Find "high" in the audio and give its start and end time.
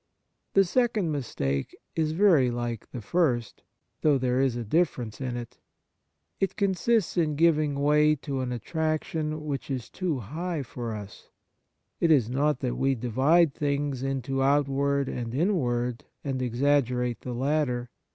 10.33-10.63